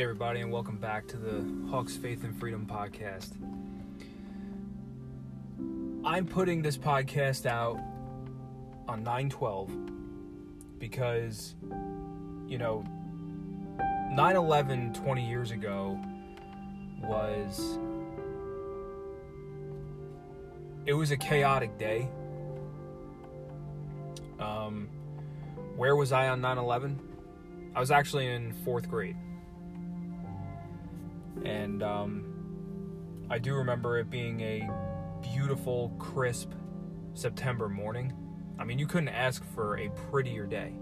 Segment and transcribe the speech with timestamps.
[0.00, 3.32] Hey, everybody, and welcome back to the Hawks Faith and Freedom podcast.
[6.06, 7.78] I'm putting this podcast out
[8.88, 9.70] on 912
[10.78, 11.54] because,
[12.48, 12.82] you know,
[14.10, 16.00] 9 11 20 years ago
[17.02, 17.78] was.
[20.86, 22.08] It was a chaotic day.
[24.38, 24.88] Um,
[25.76, 26.98] where was I on 9 11?
[27.74, 29.16] I was actually in fourth grade.
[31.44, 32.24] And um,
[33.30, 34.68] I do remember it being a
[35.22, 36.52] beautiful, crisp
[37.14, 38.12] September morning.
[38.58, 40.74] I mean, you couldn't ask for a prettier day.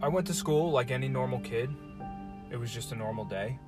[0.00, 1.70] I went to school like any normal kid.
[2.50, 3.58] It was just a normal day.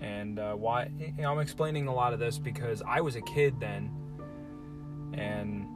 [0.00, 3.20] And uh, why you know, I'm explaining a lot of this because I was a
[3.20, 3.90] kid then,
[5.12, 5.66] and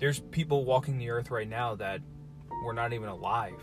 [0.00, 2.00] there's people walking the earth right now that
[2.64, 3.60] were not even alive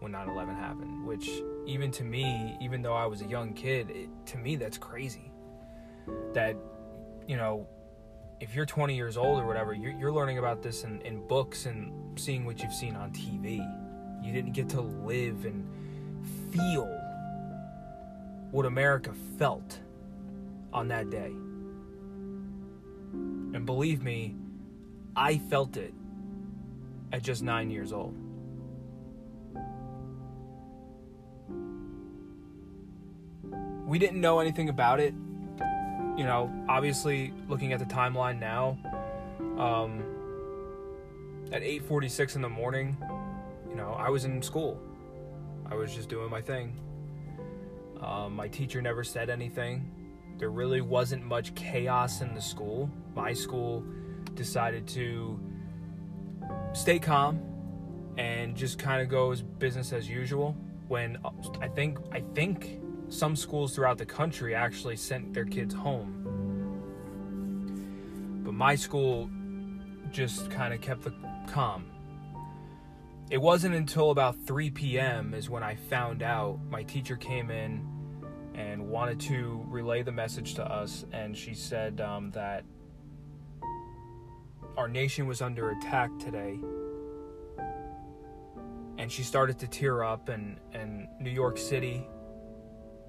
[0.00, 1.06] when 9/11 happened.
[1.06, 1.30] Which
[1.66, 5.30] even to me, even though I was a young kid, it, to me that's crazy.
[6.32, 6.56] That
[7.28, 7.68] you know,
[8.40, 11.66] if you're 20 years old or whatever, you're, you're learning about this in, in books
[11.66, 13.58] and seeing what you've seen on TV.
[14.24, 15.66] You didn't get to live and
[16.52, 16.86] feel
[18.50, 19.80] what America felt
[20.72, 21.32] on that day.
[23.54, 24.36] And believe me,
[25.16, 25.94] I felt it
[27.10, 28.14] at just nine years old.
[33.86, 35.14] We didn't know anything about it.
[36.18, 38.76] You know, obviously, looking at the timeline now,
[39.58, 40.02] um,
[41.50, 42.96] at 8:46 in the morning,
[43.68, 44.78] you know, I was in school.
[45.64, 46.74] I was just doing my thing.
[48.00, 49.90] Um, my teacher never said anything.
[50.38, 52.90] There really wasn't much chaos in the school.
[53.14, 53.82] My school
[54.36, 55.40] decided to
[56.72, 57.40] stay calm
[58.16, 60.56] and just kind of go as business as usual.
[60.88, 61.30] When uh,
[61.60, 66.22] I think I think some schools throughout the country actually sent their kids home,
[68.44, 69.30] but my school
[70.12, 71.12] just kind of kept the
[71.48, 71.86] calm.
[73.28, 75.34] It wasn't until about 3 p.m.
[75.34, 77.84] is when I found out my teacher came in
[78.54, 82.64] and wanted to relay the message to us, and she said um, that
[84.76, 86.58] our nation was under attack today.
[88.98, 92.06] And she started to tear up, and, and New York City,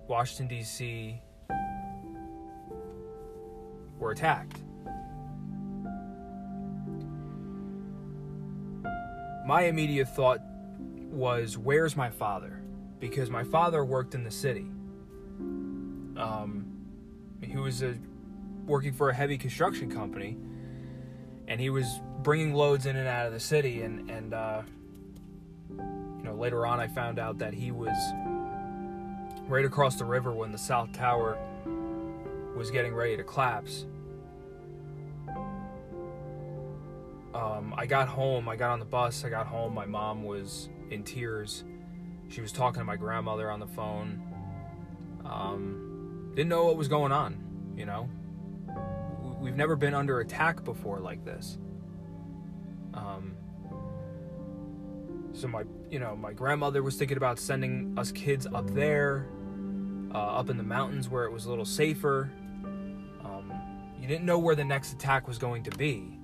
[0.07, 1.21] Washington, D.C.
[3.97, 4.61] were attacked.
[9.45, 10.39] My immediate thought
[11.09, 12.61] was, Where's my father?
[12.99, 14.65] Because my father worked in the city.
[16.17, 16.65] Um,
[17.41, 17.95] he was a,
[18.65, 20.37] working for a heavy construction company
[21.47, 24.61] and he was bringing loads in and out of the city and and uh,
[25.69, 27.95] you know later on I found out that he was
[29.47, 31.37] right across the river when the South Tower
[32.55, 33.85] was getting ready to collapse.
[37.33, 38.49] Um, I got home.
[38.49, 39.23] I got on the bus.
[39.23, 39.73] I got home.
[39.73, 41.63] My mom was in tears.
[42.29, 44.21] She was talking to my grandmother on the phone.
[45.23, 47.43] Um, didn't know what was going on.
[47.77, 48.09] You know,
[49.47, 51.57] we've never been under attack before like this.
[52.93, 53.37] Um,
[55.31, 59.29] so my, you know, my grandmother was thinking about sending us kids up there,
[60.13, 62.29] uh, up in the mountains where it was a little safer.
[63.23, 63.53] Um,
[64.01, 66.19] you didn't know where the next attack was going to be.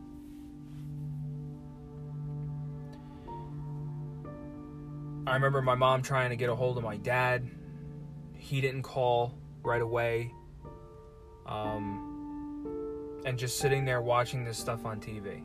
[5.25, 7.49] I remember my mom trying to get a hold of my dad.
[8.33, 10.33] He didn't call right away.
[11.45, 12.12] Um,
[13.25, 15.41] and just sitting there watching this stuff on TV.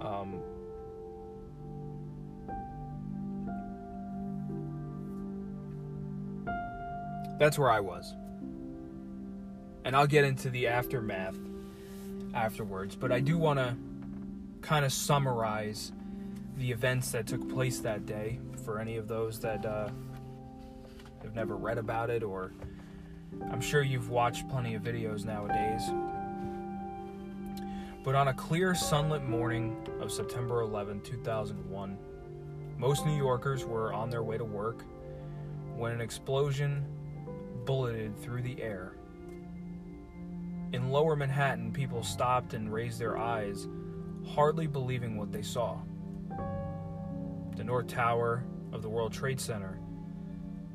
[0.00, 0.40] Um,
[7.38, 8.14] that's where I was.
[9.84, 11.36] And I'll get into the aftermath
[12.34, 13.76] afterwards, but I do want to
[14.62, 15.92] kind of summarize
[16.56, 19.90] the events that took place that day for any of those that uh,
[21.24, 22.52] have never read about it, or
[23.50, 25.82] I'm sure you've watched plenty of videos nowadays.
[28.04, 31.98] But on a clear, sunlit morning of September 11, 2001,
[32.76, 34.84] most New Yorkers were on their way to work
[35.74, 36.84] when an explosion
[37.64, 38.92] bulleted through the air.
[40.72, 43.66] In lower Manhattan, people stopped and raised their eyes,
[44.26, 45.78] hardly believing what they saw.
[47.56, 49.78] The North Tower of the World Trade Center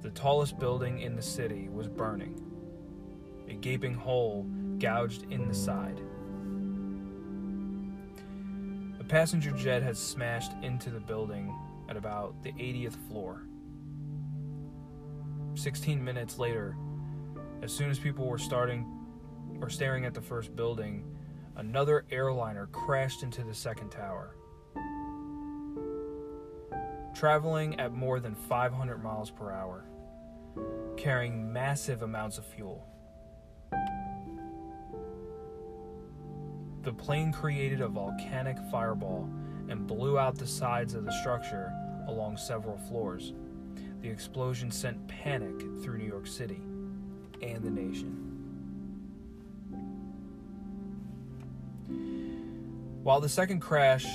[0.01, 2.41] the tallest building in the city was burning.
[3.49, 4.43] A gaping hole
[4.77, 5.99] gouged in the side.
[8.99, 11.53] A passenger jet had smashed into the building
[11.89, 13.43] at about the 80th floor.
[15.55, 16.77] 16 minutes later,
[17.61, 18.85] as soon as people were starting
[19.61, 21.03] or staring at the first building,
[21.57, 24.35] another airliner crashed into the second tower.
[27.19, 29.83] Traveling at more than 500 miles per hour,
[30.95, 32.87] carrying massive amounts of fuel.
[36.83, 39.29] The plane created a volcanic fireball
[39.67, 41.73] and blew out the sides of the structure
[42.07, 43.33] along several floors.
[44.01, 46.61] The explosion sent panic through New York City
[47.41, 48.15] and the nation.
[53.03, 54.07] While the second crash,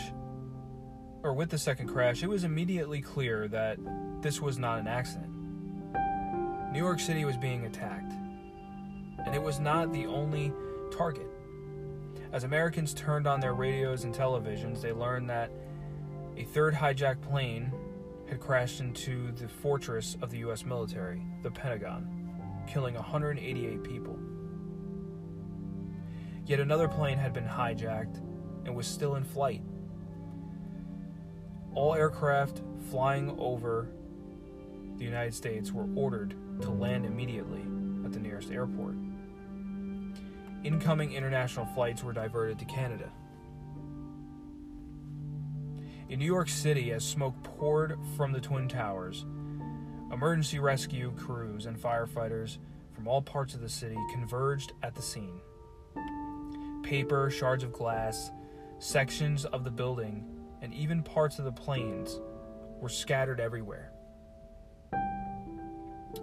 [1.24, 3.78] or with the second crash, it was immediately clear that
[4.20, 5.32] this was not an accident.
[6.70, 8.12] New York City was being attacked,
[9.24, 10.52] and it was not the only
[10.92, 11.26] target.
[12.30, 15.50] As Americans turned on their radios and televisions, they learned that
[16.36, 17.72] a third hijacked plane
[18.28, 20.64] had crashed into the fortress of the U.S.
[20.64, 22.06] military, the Pentagon,
[22.66, 24.18] killing 188 people.
[26.44, 28.18] Yet another plane had been hijacked
[28.66, 29.62] and was still in flight.
[31.74, 33.88] All aircraft flying over
[34.96, 37.62] the United States were ordered to land immediately
[38.04, 38.94] at the nearest airport.
[40.62, 43.10] Incoming international flights were diverted to Canada.
[46.08, 49.24] In New York City, as smoke poured from the Twin Towers,
[50.12, 52.58] emergency rescue crews and firefighters
[52.92, 55.40] from all parts of the city converged at the scene.
[56.84, 58.30] Paper, shards of glass,
[58.78, 60.33] sections of the building,
[60.64, 62.18] and even parts of the planes
[62.80, 63.92] were scattered everywhere.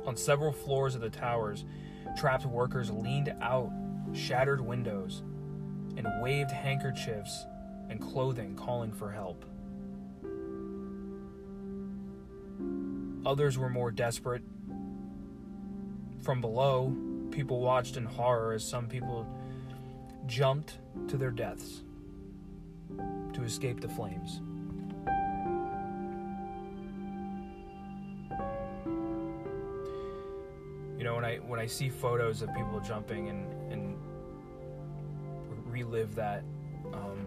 [0.07, 1.63] On several floors of the towers,
[2.17, 3.71] trapped workers leaned out
[4.13, 5.21] shattered windows
[5.95, 7.45] and waved handkerchiefs
[7.87, 9.45] and clothing calling for help.
[13.23, 14.41] Others were more desperate.
[16.23, 16.95] From below,
[17.29, 19.27] people watched in horror as some people
[20.25, 20.79] jumped
[21.09, 21.83] to their deaths
[23.33, 24.41] to escape the flames.
[30.97, 33.95] You know, when I when I see photos of people jumping and, and
[35.65, 36.43] relive that,
[36.93, 37.25] um,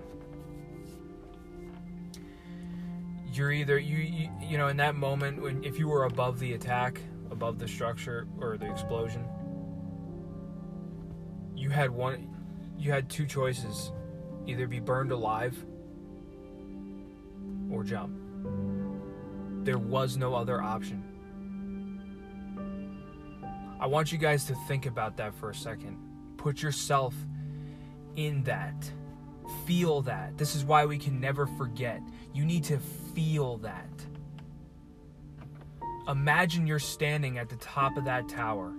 [3.33, 6.53] you're either you, you you know in that moment when if you were above the
[6.53, 7.01] attack,
[7.33, 9.25] above the structure or the explosion,
[11.57, 12.29] you had one
[12.79, 13.93] you had two choices
[14.47, 15.65] either be burned alive
[17.75, 18.17] or jump.
[19.65, 21.03] There was no other option.
[23.81, 25.99] I want you guys to think about that for a second.
[26.37, 27.15] Put yourself
[28.17, 28.91] in that.
[29.67, 30.39] Feel that.
[30.39, 32.01] This is why we can never forget.
[32.33, 32.79] You need to
[33.15, 33.91] feel that.
[36.09, 38.73] Imagine you're standing at the top of that tower.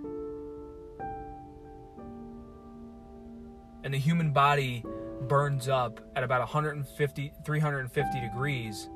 [3.84, 4.84] And the human body
[5.22, 8.88] burns up at about 150 350 degrees.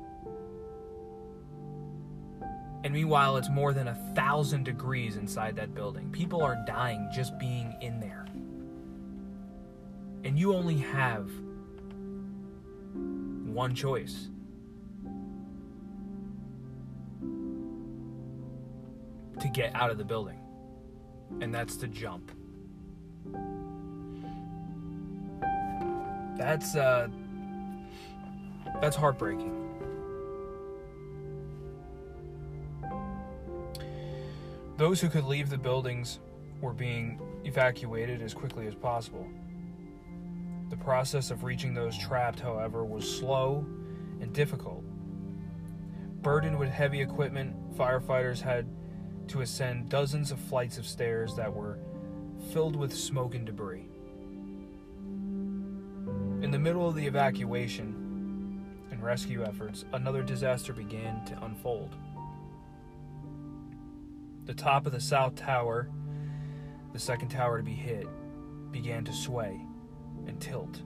[2.83, 6.11] And meanwhile it's more than a thousand degrees inside that building.
[6.11, 8.25] People are dying just being in there.
[10.23, 11.29] And you only have
[12.93, 14.29] one choice.
[19.39, 20.39] To get out of the building.
[21.41, 22.31] And that's to jump
[26.41, 27.07] That's uh
[28.81, 29.55] that's heartbreaking.
[34.75, 36.19] Those who could leave the buildings
[36.59, 39.27] were being evacuated as quickly as possible.
[40.71, 43.63] The process of reaching those trapped, however, was slow
[44.19, 44.83] and difficult.
[46.23, 48.65] Burdened with heavy equipment, firefighters had
[49.27, 51.77] to ascend dozens of flights of stairs that were
[52.51, 53.85] filled with smoke and debris.
[56.41, 61.95] In the middle of the evacuation and rescue efforts, another disaster began to unfold.
[64.47, 65.87] The top of the South Tower,
[66.93, 68.07] the second tower to be hit,
[68.71, 69.61] began to sway
[70.25, 70.81] and tilt.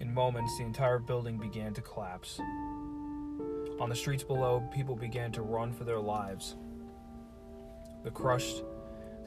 [0.00, 2.40] In moments, the entire building began to collapse.
[3.78, 6.56] On the streets below, people began to run for their lives.
[8.02, 8.62] The crushed,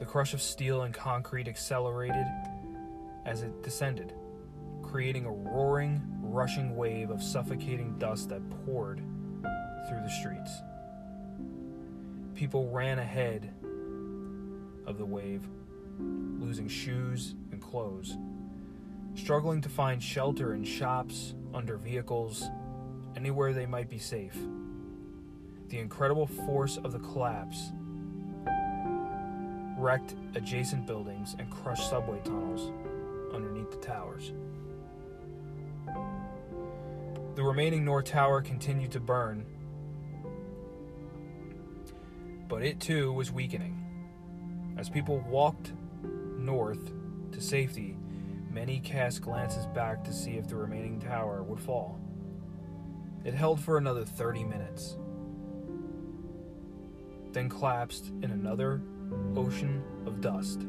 [0.00, 2.26] the crush of steel and concrete accelerated
[3.30, 4.12] as it descended,
[4.82, 9.00] creating a roaring, rushing wave of suffocating dust that poured
[9.88, 10.50] through the streets.
[12.34, 13.54] People ran ahead
[14.84, 15.46] of the wave,
[16.00, 18.16] losing shoes and clothes,
[19.14, 22.50] struggling to find shelter in shops, under vehicles,
[23.14, 24.36] anywhere they might be safe.
[25.68, 27.70] The incredible force of the collapse
[29.78, 32.72] wrecked adjacent buildings and crushed subway tunnels
[33.32, 34.32] underneath the towers.
[37.34, 39.46] The remaining North Tower continued to burn,
[42.48, 43.76] but it too was weakening.
[44.76, 45.72] As people walked
[46.36, 46.92] north
[47.32, 47.96] to safety,
[48.50, 51.98] many cast glances back to see if the remaining tower would fall.
[53.24, 54.96] It held for another 30 minutes,
[57.32, 58.82] then collapsed in another
[59.36, 60.66] ocean of dust.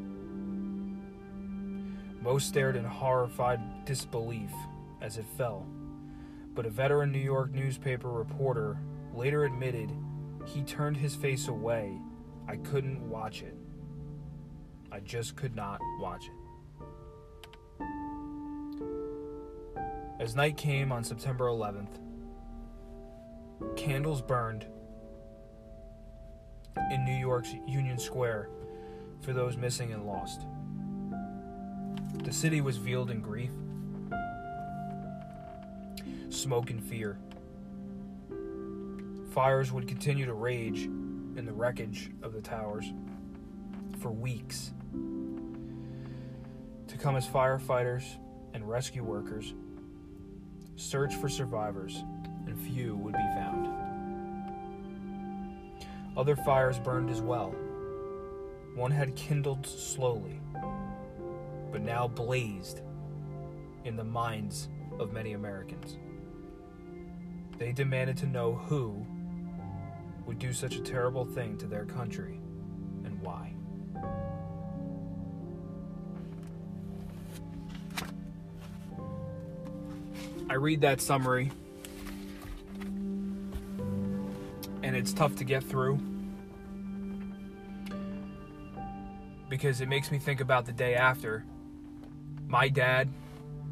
[2.22, 4.52] Most stared in horrified disbelief
[5.00, 5.66] as it fell,
[6.54, 8.78] but a veteran New York newspaper reporter
[9.12, 9.90] later admitted
[10.46, 11.98] he turned his face away.
[12.46, 13.56] I couldn't watch it.
[14.92, 17.86] I just could not watch it.
[20.20, 21.98] As night came on September 11th,
[23.74, 24.64] candles burned
[26.92, 28.48] in New York's Union Square
[29.22, 30.46] for those missing and lost.
[32.14, 33.50] The city was veiled in grief,
[36.30, 37.18] smoke, and fear.
[39.30, 42.92] Fires would continue to rage in the wreckage of the towers
[43.98, 44.72] for weeks.
[46.88, 48.04] To come as firefighters
[48.54, 49.54] and rescue workers,
[50.76, 52.04] search for survivors,
[52.46, 53.68] and few would be found.
[56.16, 57.54] Other fires burned as well.
[58.74, 60.40] One had kindled slowly,
[61.72, 62.82] but now blazed
[63.84, 64.68] in the minds
[65.00, 65.96] of many Americans.
[67.58, 69.04] They demanded to know who
[70.26, 72.38] would do such a terrible thing to their country
[73.04, 73.54] and why.
[80.48, 81.50] I read that summary
[84.82, 85.98] and it's tough to get through
[89.48, 91.44] because it makes me think about the day after.
[92.52, 93.08] My dad,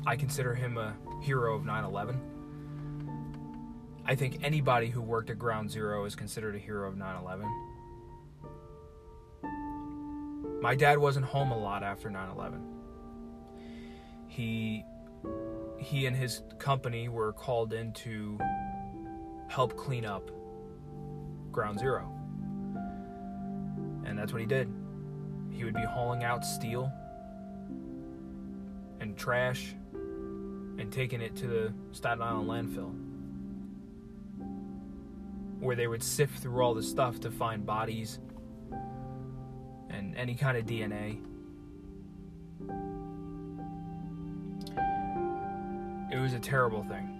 [0.06, 2.18] I consider him a hero of 9 11.
[4.06, 7.46] I think anybody who worked at Ground Zero is considered a hero of 9 11.
[10.62, 12.62] My dad wasn't home a lot after 9 11.
[14.28, 14.82] He,
[15.76, 18.38] he and his company were called in to
[19.48, 20.30] help clean up
[21.52, 22.10] Ground Zero.
[24.06, 24.72] And that's what he did.
[25.50, 26.90] He would be hauling out steel
[29.00, 33.10] and trash and taking it to the Staten Island landfill
[35.60, 38.18] where they would sift through all the stuff to find bodies
[39.90, 41.20] and any kind of DNA.
[46.10, 47.16] It was a terrible thing.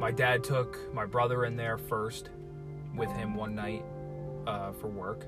[0.00, 2.30] My dad took my brother in there first
[2.96, 3.84] with him one night
[4.46, 5.26] uh, for work.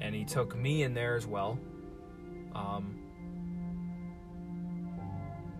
[0.00, 1.58] And he took me in there as well.
[2.56, 2.96] Um,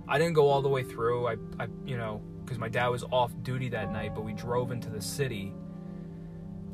[0.09, 1.27] I didn't go all the way through.
[1.27, 4.71] I, I you know, because my dad was off duty that night, but we drove
[4.71, 5.53] into the city.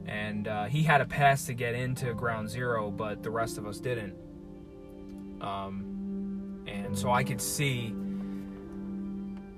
[0.07, 3.67] And uh, he had a pass to get into Ground Zero, but the rest of
[3.67, 4.15] us didn't.
[5.41, 7.95] Um, and so I could see,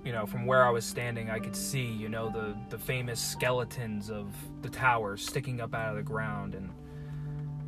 [0.05, 3.21] you know, from where I was standing, I could see, you know, the, the famous
[3.21, 6.55] skeletons of the towers sticking up out of the ground.
[6.55, 6.71] And,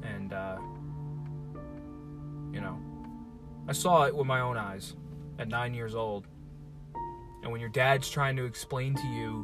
[0.03, 0.59] and uh,
[2.53, 2.79] you know,
[3.69, 4.95] I saw it with my own eyes
[5.39, 6.27] at nine years old.
[7.43, 9.43] And when your dad's trying to explain to you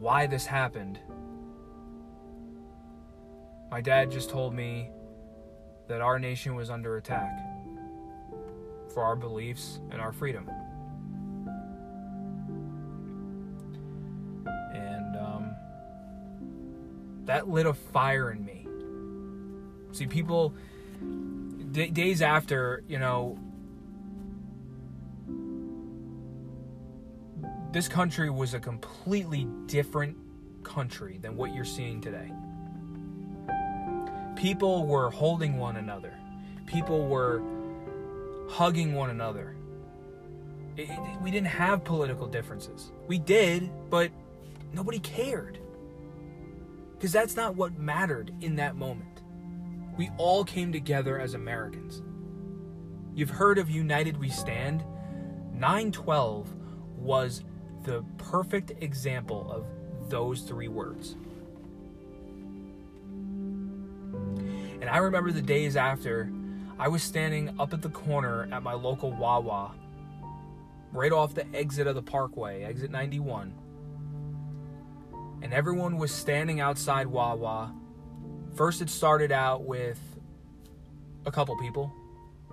[0.00, 0.98] why this happened,
[3.70, 4.90] my dad just told me
[5.88, 7.38] that our nation was under attack
[8.92, 10.48] for our beliefs and our freedom.
[14.72, 15.54] And um,
[17.24, 18.66] that lit a fire in me.
[19.92, 20.54] See, people,
[21.76, 23.38] d- days after, you know,
[27.72, 30.16] this country was a completely different
[30.62, 32.32] country than what you're seeing today.
[34.36, 36.14] People were holding one another.
[36.64, 37.42] People were
[38.48, 39.54] hugging one another.
[40.78, 42.90] It, it, we didn't have political differences.
[43.06, 44.10] We did, but
[44.72, 45.58] nobody cared.
[46.92, 49.15] Because that's not what mattered in that moment.
[49.96, 52.02] We all came together as Americans.
[53.14, 54.84] You've heard of United We Stand?
[55.54, 56.54] 912
[56.98, 57.44] was
[57.84, 61.16] the perfect example of those three words.
[64.80, 66.30] And I remember the days after,
[66.78, 69.72] I was standing up at the corner at my local Wawa,
[70.92, 73.54] right off the exit of the parkway, exit 91.
[75.40, 77.74] And everyone was standing outside Wawa.
[78.56, 80.00] First, it started out with
[81.26, 81.92] a couple people,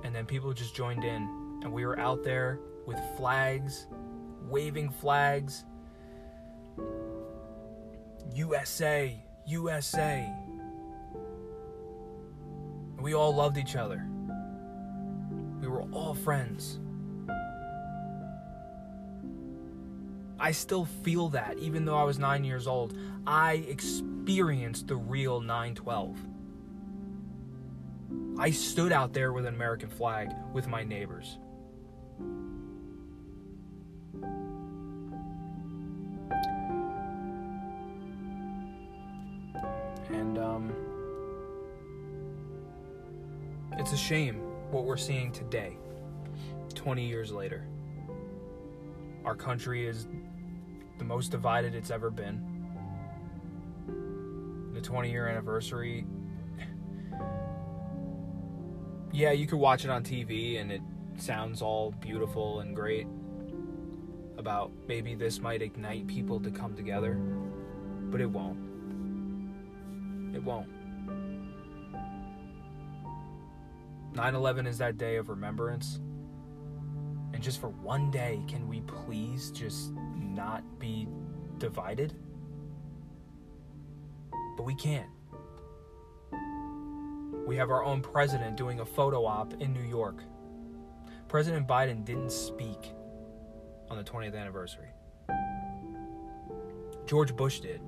[0.03, 1.61] and then people just joined in.
[1.63, 3.87] And we were out there with flags,
[4.49, 5.63] waving flags.
[8.35, 9.17] USA,
[9.47, 10.29] USA.
[12.99, 14.05] We all loved each other.
[15.61, 16.79] We were all friends.
[20.39, 22.97] I still feel that, even though I was nine years old.
[23.25, 26.17] I experienced the real 912.
[28.37, 31.37] I stood out there with an American flag with my neighbors.
[40.09, 40.73] And um,
[43.73, 44.37] it's a shame
[44.71, 45.77] what we're seeing today,
[46.73, 47.67] 20 years later.
[49.25, 50.07] Our country is
[50.97, 52.41] the most divided it's ever been.
[54.73, 56.05] The 20 year anniversary.
[59.15, 60.81] Yeah, you could watch it on TV and it
[61.17, 63.05] sounds all beautiful and great
[64.39, 67.13] about maybe this might ignite people to come together,
[68.09, 68.57] but it won't.
[70.33, 70.67] It won't.
[74.13, 75.99] 9 11 is that day of remembrance.
[77.43, 81.09] Just for one day, can we please just not be
[81.57, 82.15] divided?
[84.55, 85.09] But we can't.
[87.45, 90.23] We have our own president doing a photo op in New York.
[91.27, 92.93] President Biden didn't speak
[93.89, 94.87] on the 20th anniversary.
[97.05, 97.81] George Bush did.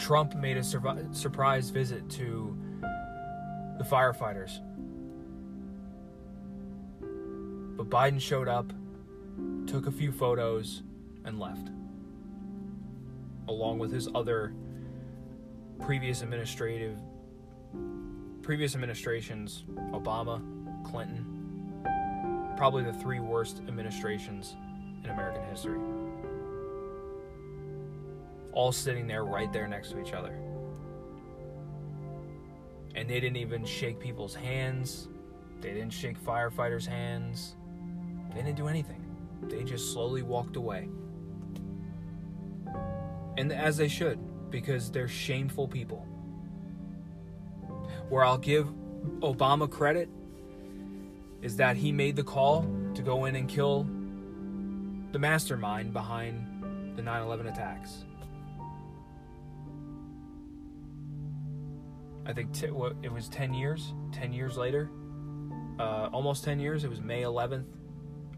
[0.00, 2.58] Trump made a sur- surprise visit to
[3.78, 4.58] the firefighters.
[7.82, 8.72] But Biden showed up,
[9.66, 10.84] took a few photos,
[11.24, 11.68] and left.
[13.48, 14.54] Along with his other
[15.80, 16.96] previous administrative
[18.42, 20.40] previous administrations, Obama,
[20.84, 21.24] Clinton,
[22.56, 24.54] probably the three worst administrations
[25.02, 25.80] in American history.
[28.52, 30.38] All sitting there right there next to each other.
[32.94, 35.08] And they didn't even shake people's hands.
[35.60, 37.56] They didn't shake firefighters' hands.
[38.34, 39.04] They didn't do anything.
[39.42, 40.88] They just slowly walked away.
[43.36, 44.18] And as they should,
[44.50, 46.06] because they're shameful people.
[48.08, 48.68] Where I'll give
[49.20, 50.08] Obama credit
[51.40, 53.86] is that he made the call to go in and kill
[55.12, 58.04] the mastermind behind the 9 11 attacks.
[62.24, 64.90] I think t- what, it was 10 years, 10 years later,
[65.80, 66.84] uh, almost 10 years.
[66.84, 67.64] It was May 11th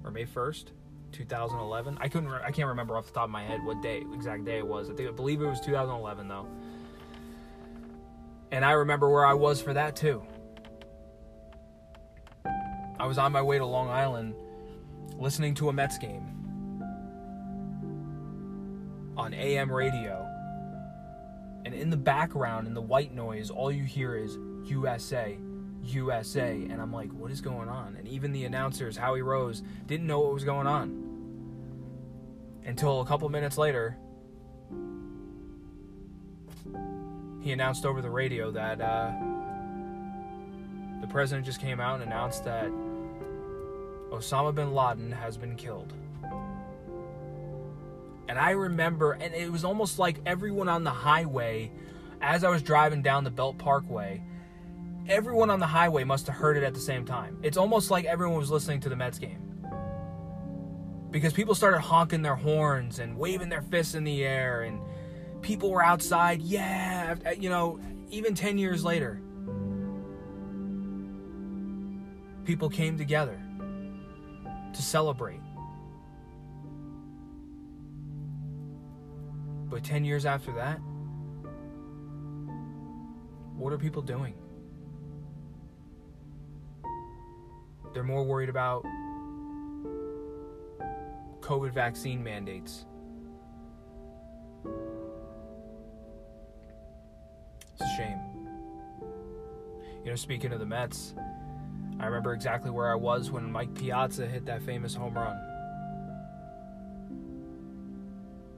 [0.05, 0.67] or May 1st,
[1.13, 1.99] 2011.
[2.01, 4.45] I couldn't, re- I can't remember off the top of my head what day, exact
[4.45, 4.91] day it was.
[4.91, 6.47] I think, I believe it was 2011 though.
[8.53, 10.23] And I remember where I was for that too.
[12.99, 14.35] I was on my way to Long Island
[15.19, 16.31] listening to a Mets game
[19.17, 20.29] on AM radio.
[21.65, 24.37] And in the background, in the white noise, all you hear is
[24.67, 25.39] USA,
[25.87, 26.53] USA.
[26.53, 27.97] And I'm like, what is going on?
[27.97, 31.03] And even the announcers, Howie Rose, didn't know what was going on.
[32.65, 33.97] Until a couple minutes later,
[37.43, 39.13] he announced over the radio that uh,
[41.03, 42.71] the president just came out and announced that
[44.11, 45.93] Osama bin Laden has been killed.
[48.29, 51.71] And I remember, and it was almost like everyone on the highway,
[52.23, 54.23] as I was driving down the Belt Parkway,
[55.09, 57.39] everyone on the highway must have heard it at the same time.
[57.43, 59.41] It's almost like everyone was listening to the Mets game.
[61.11, 64.81] Because people started honking their horns and waving their fists in the air, and
[65.43, 67.79] people were outside, yeah, uh, you know,
[68.11, 69.21] even 10 years later.
[72.45, 73.41] People came together
[74.73, 75.41] to celebrate.
[79.67, 80.79] But 10 years after that,
[83.57, 84.35] what are people doing?
[87.95, 88.85] They're more worried about
[91.41, 92.87] COVID vaccine mandates.
[97.73, 98.19] It's a shame.
[100.03, 101.15] You know, speaking of the Mets,
[102.01, 105.39] I remember exactly where I was when Mike Piazza hit that famous home run.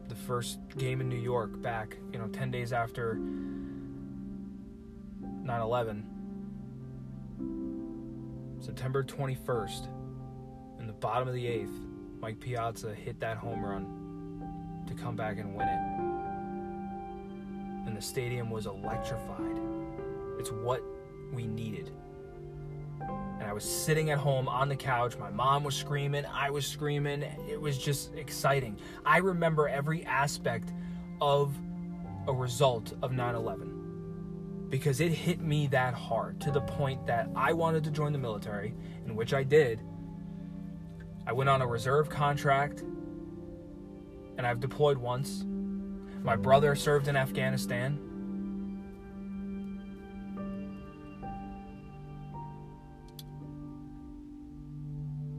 [0.08, 3.16] The first game in New York back, you know, 10 days after
[5.26, 6.15] 9 11,
[8.60, 9.88] September 21st,
[10.80, 11.72] in the bottom of the eighth,
[12.20, 15.78] Mike Piazza hit that home run to come back and win it.
[17.86, 19.58] And the stadium was electrified.
[20.38, 20.82] It's what
[21.32, 21.90] we needed.
[23.00, 25.18] And I was sitting at home on the couch.
[25.18, 26.24] My mom was screaming.
[26.26, 27.22] I was screaming.
[27.48, 28.78] It was just exciting.
[29.04, 30.72] I remember every aspect
[31.20, 31.54] of
[32.26, 33.75] a result of 9 11
[34.68, 38.18] because it hit me that hard to the point that I wanted to join the
[38.18, 38.74] military,
[39.04, 39.80] in which I did.
[41.26, 42.82] I went on a reserve contract
[44.38, 45.44] and I've deployed once.
[46.22, 47.98] My brother served in Afghanistan.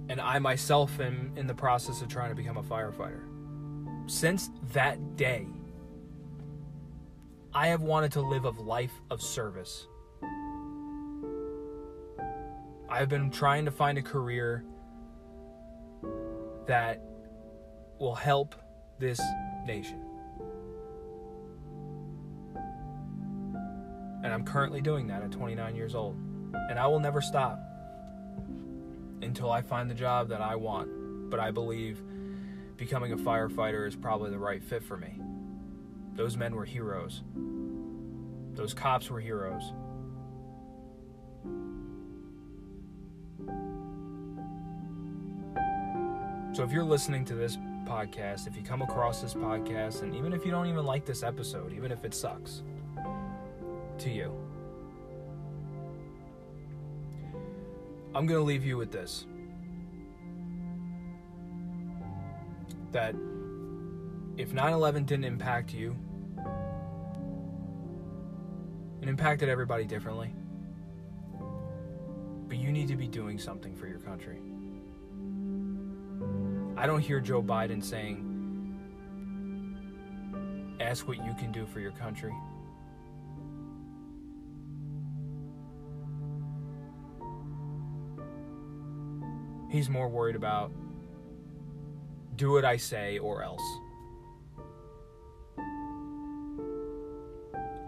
[0.10, 3.24] And I myself am in the process of trying to become a firefighter.
[4.10, 5.48] Since that day,
[7.54, 9.88] I have wanted to live a life of service.
[12.90, 14.64] I have been trying to find a career
[16.68, 17.02] that
[18.00, 18.56] will help
[19.00, 19.20] this
[19.66, 20.02] nation.
[24.24, 26.16] And I'm currently doing that at 29 years old.
[26.70, 27.60] And I will never stop
[29.22, 31.30] until I find the job that I want.
[31.30, 32.02] But I believe
[32.78, 35.20] becoming a firefighter is probably the right fit for me.
[36.18, 37.22] Those men were heroes.
[38.56, 39.72] Those cops were heroes.
[46.54, 50.34] So if you're listening to this podcast, if you come across this podcast, and even
[50.34, 52.64] if you don't even like this episode, even if it sucks
[54.00, 54.34] to you,
[58.16, 59.28] I'm going to leave you with this.
[62.92, 63.14] That
[64.38, 65.96] if 9 11 didn't impact you,
[69.02, 70.34] it impacted everybody differently.
[72.48, 74.40] But you need to be doing something for your country.
[76.78, 78.24] I don't hear Joe Biden saying,
[80.80, 82.34] ask what you can do for your country.
[89.70, 90.72] He's more worried about
[92.36, 93.64] do what I say or else.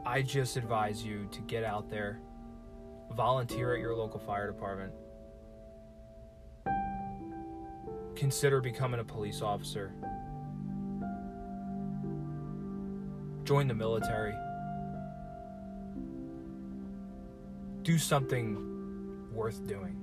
[0.10, 2.20] I just advise you to get out there,
[3.16, 4.92] volunteer at your local fire department,
[8.16, 9.94] consider becoming a police officer,
[13.44, 14.34] join the military,
[17.84, 19.96] do something worth doing.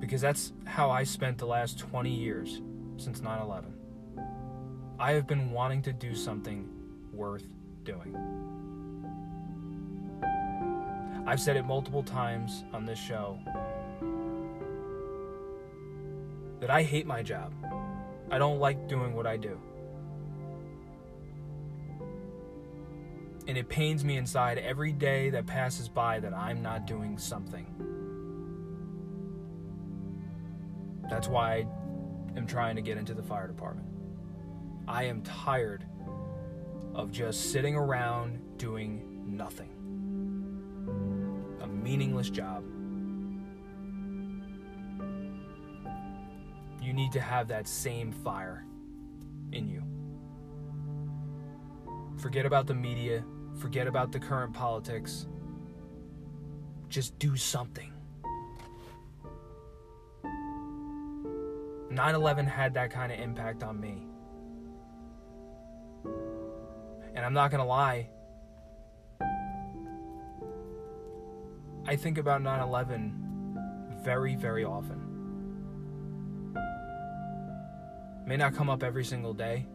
[0.00, 2.62] Because that's how I spent the last 20 years
[2.96, 3.74] since 9 11.
[4.98, 6.66] I have been wanting to do something
[7.18, 7.48] worth
[7.82, 8.16] doing.
[11.26, 13.38] I've said it multiple times on this show
[16.60, 17.52] that I hate my job.
[18.30, 19.60] I don't like doing what I do.
[23.46, 27.66] And it pains me inside every day that passes by that I'm not doing something.
[31.10, 31.66] That's why
[32.34, 33.88] I am trying to get into the fire department.
[34.86, 35.84] I am tired
[36.98, 39.70] of just sitting around doing nothing.
[41.60, 42.64] A meaningless job.
[46.82, 48.66] You need to have that same fire
[49.52, 49.84] in you.
[52.20, 55.28] Forget about the media, forget about the current politics.
[56.88, 57.92] Just do something.
[61.90, 64.08] 9 11 had that kind of impact on me.
[67.28, 68.08] I'm not going to lie,
[71.86, 73.58] I think about 9 11
[74.02, 74.98] very, very often.
[78.26, 79.66] May not come up every single day,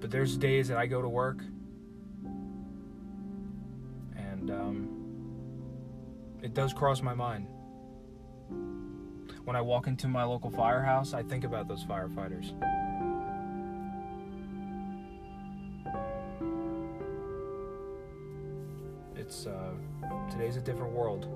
[0.00, 1.42] but there's days that I go to work
[4.16, 4.88] and um,
[6.42, 7.48] it does cross my mind.
[9.44, 12.54] When I walk into my local firehouse, I think about those firefighters.
[20.42, 21.28] Today's a different world.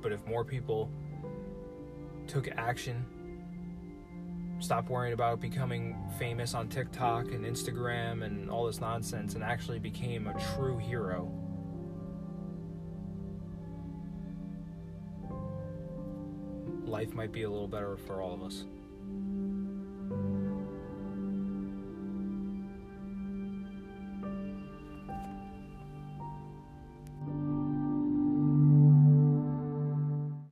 [0.00, 0.88] But if more people
[2.28, 3.04] took action,
[4.60, 9.80] stopped worrying about becoming famous on TikTok and Instagram and all this nonsense, and actually
[9.80, 11.28] became a true hero.
[16.84, 18.66] Life might be a little better for all of us.